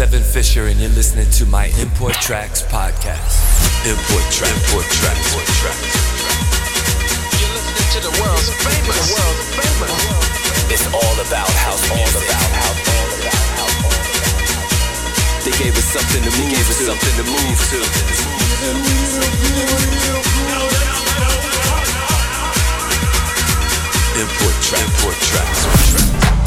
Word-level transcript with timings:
Seven 0.00 0.24
Fisher, 0.24 0.64
and 0.64 0.80
you're 0.80 0.88
listening 0.96 1.28
to 1.28 1.44
my 1.44 1.66
Import 1.76 2.14
Tracks 2.24 2.62
podcast. 2.62 3.36
Import 3.84 4.24
Track, 4.32 4.48
Import 4.48 4.88
Track, 4.96 5.12
Import 5.12 5.44
Track. 5.60 5.76
You're 7.36 7.52
listening 7.52 7.84
to 7.92 8.08
the 8.08 8.14
world's 8.16 8.48
famous. 8.64 8.96
The 8.96 9.12
world's 9.12 9.44
famous. 9.60 9.92
It's 10.72 10.88
all 10.88 11.16
about 11.20 11.52
house 11.52 11.84
all 11.92 12.00
about 12.16 12.48
house, 12.48 12.80
all 12.80 13.12
about 13.12 13.44
house. 13.60 13.84
They 15.44 15.52
gave 15.60 15.76
us 15.76 15.84
something 15.84 16.24
to 16.24 16.32
move 16.32 16.48
they 16.48 16.48
gave 16.48 16.64
us 16.64 16.80
something 16.80 17.20
to 17.20 17.24
move 17.28 17.60
to. 17.60 17.84
Import 24.16 24.56
track, 24.64 24.80
import 24.80 25.20
tracks. 25.28 26.39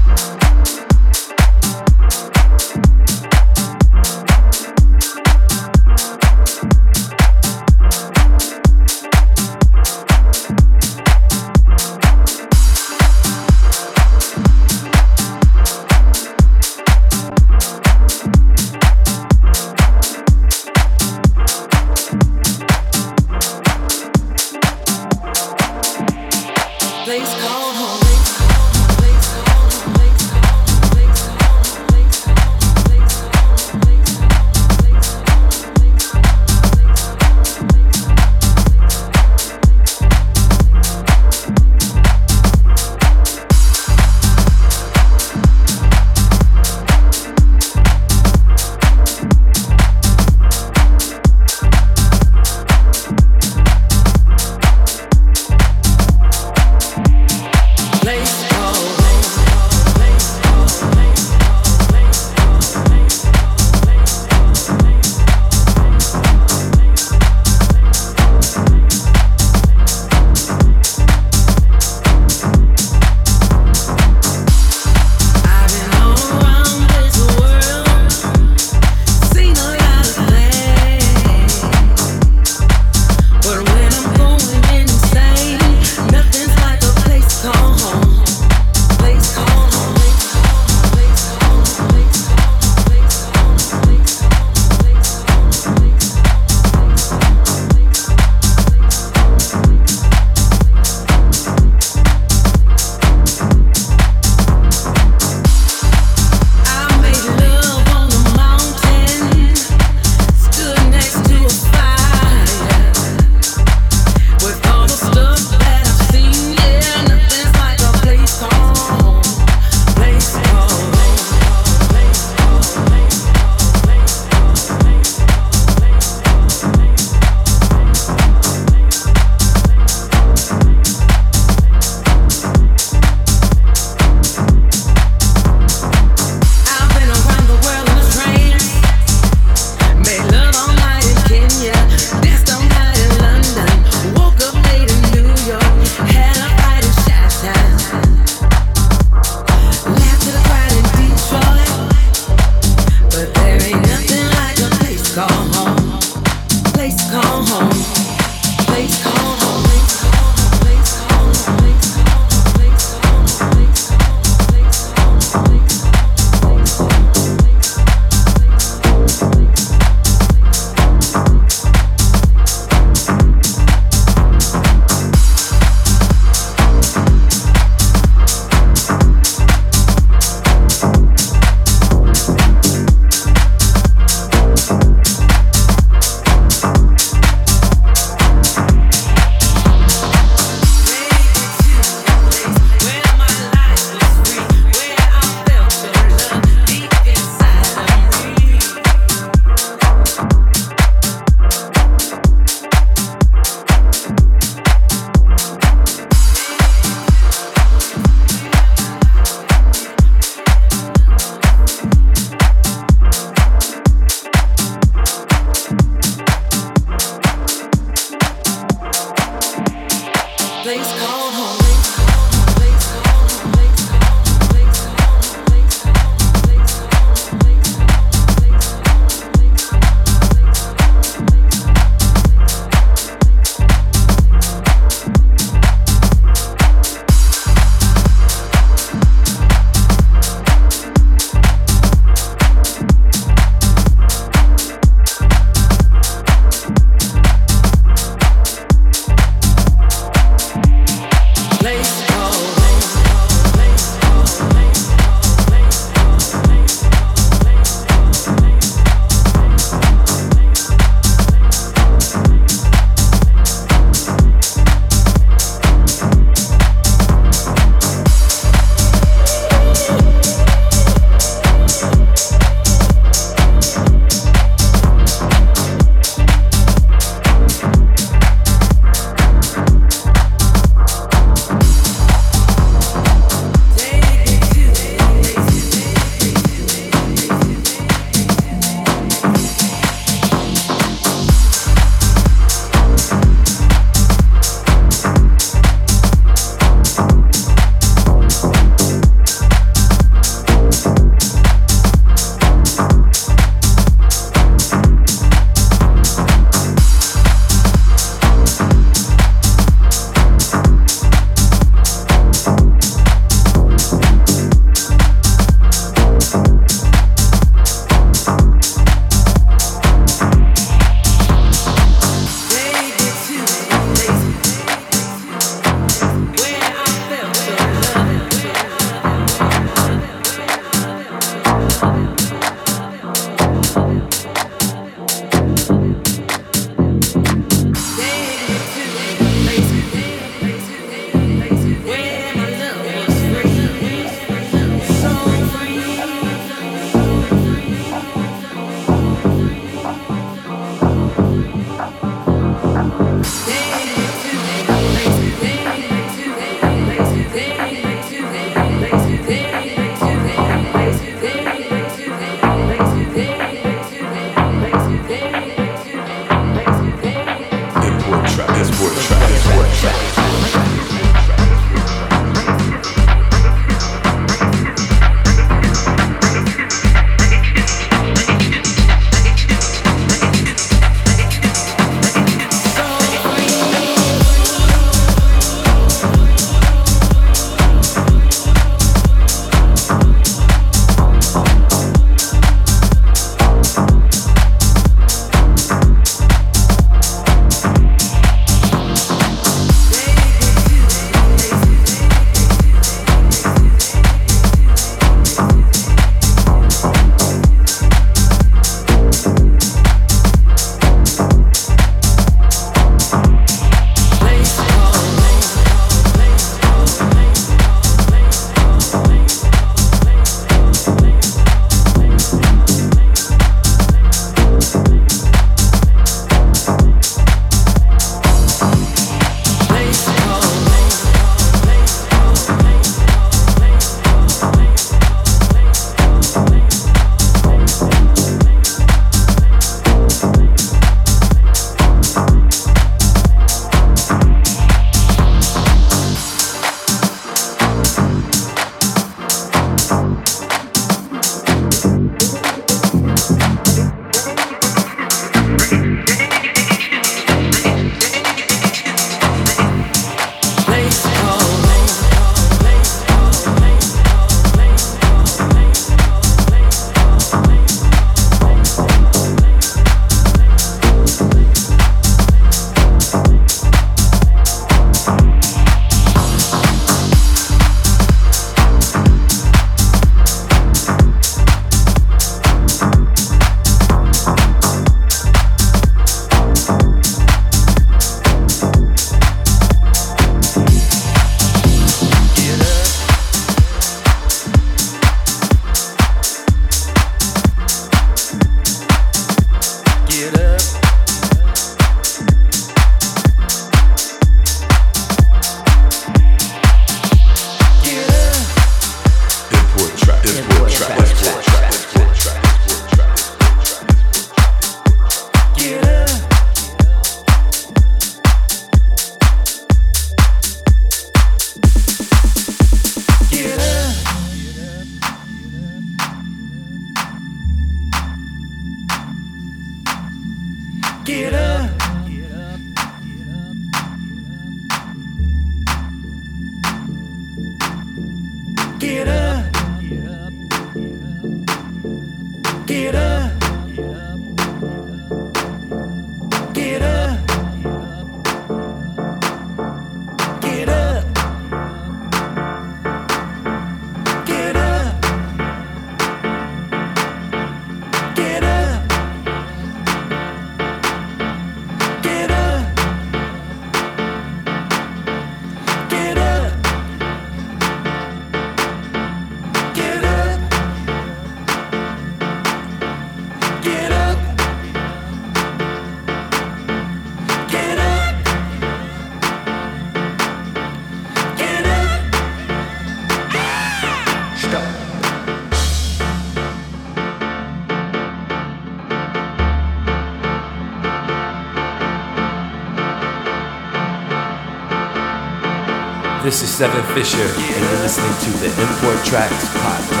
Seven 596.61 596.85
Fisher, 596.93 597.17
and 597.17 597.71
you're 597.71 597.81
listening 597.81 598.13
to 598.21 598.29
the 598.37 598.45
Import 598.61 599.03
Tracks 599.03 599.49
Podcast. 599.49 600.00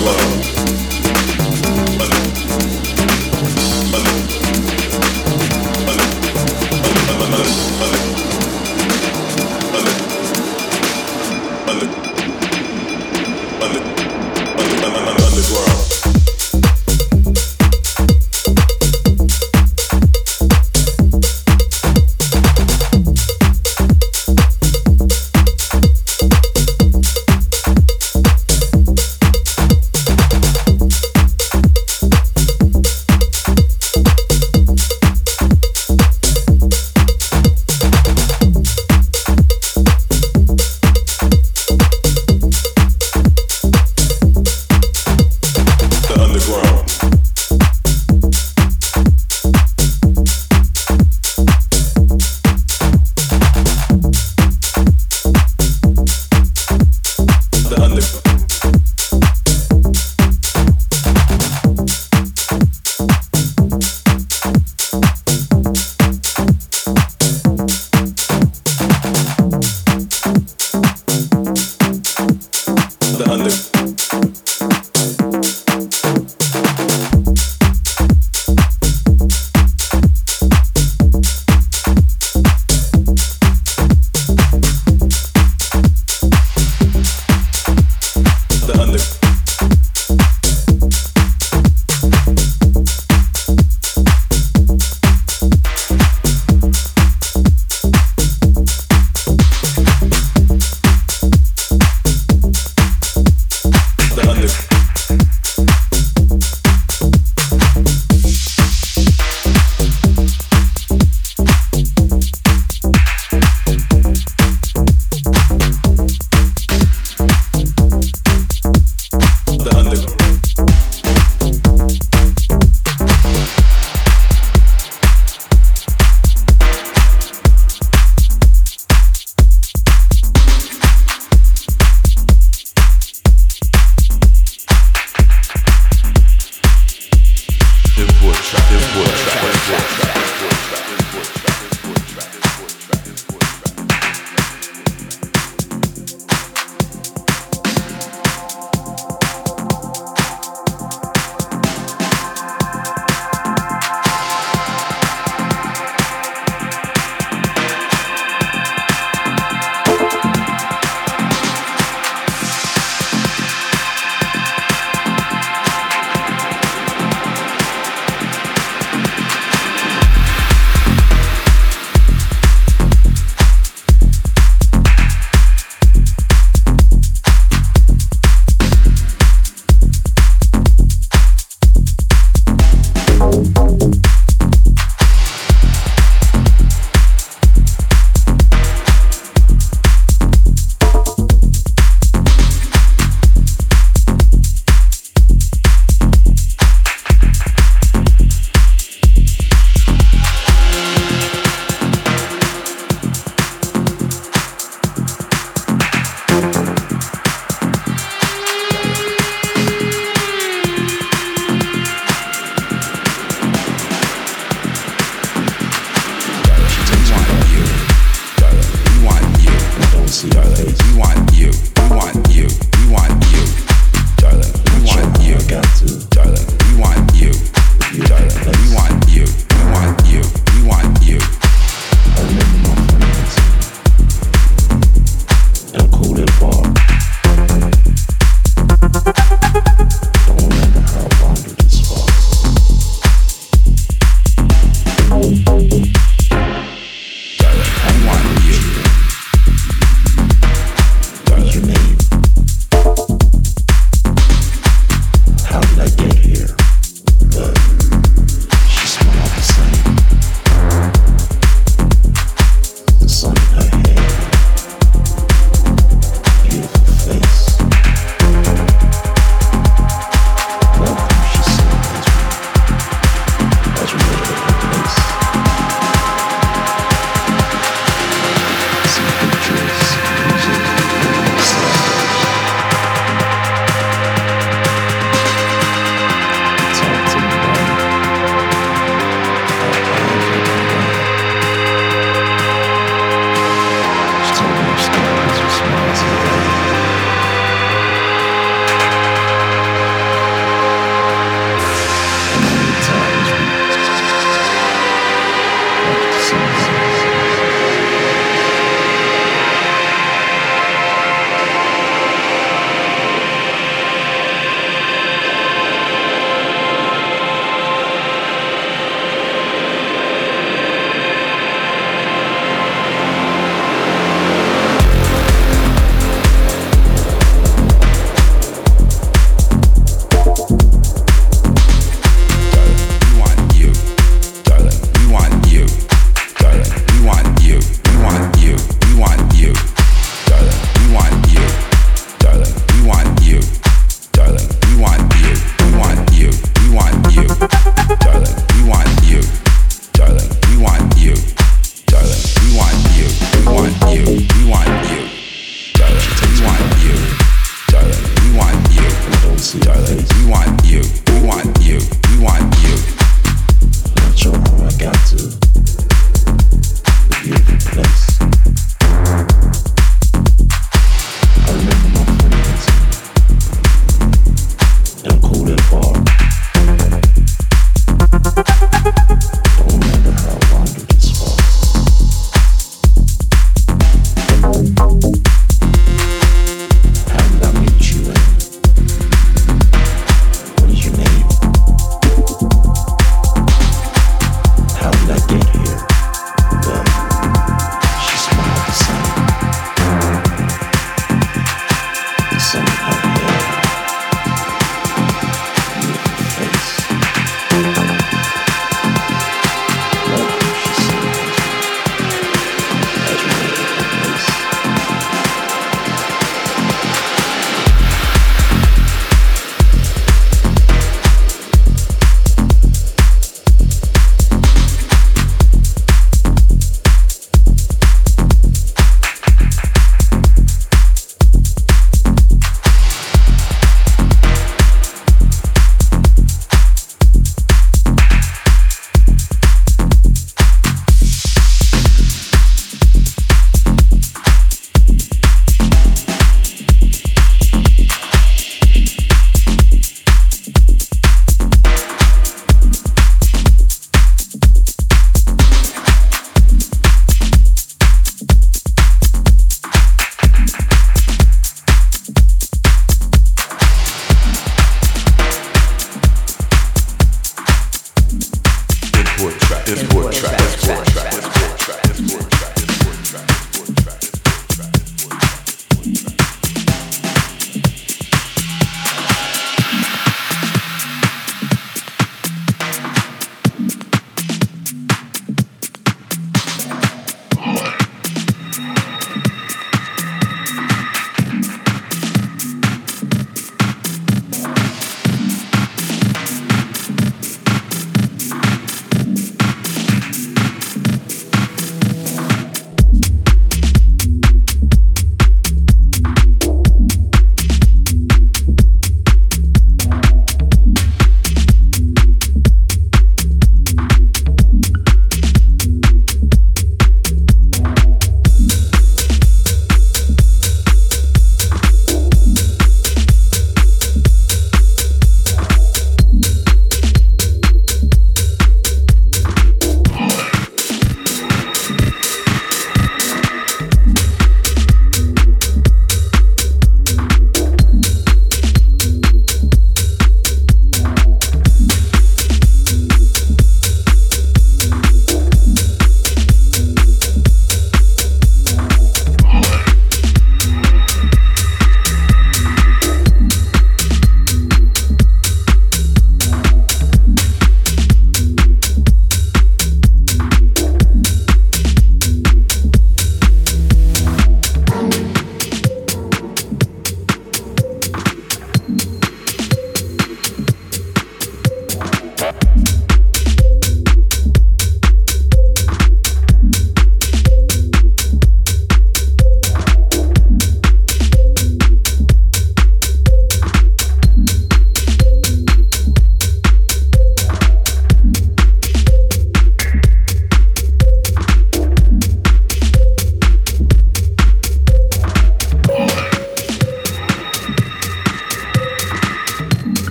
blow. 0.00 0.29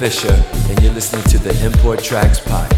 Fisher, 0.00 0.42
and 0.70 0.82
you're 0.82 0.94
listening 0.94 1.22
to 1.24 1.36
the 1.36 1.50
Import 1.62 2.02
Tracks 2.02 2.40
Podcast. 2.40 2.69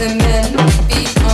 The 0.00 0.14
men 0.14 1.29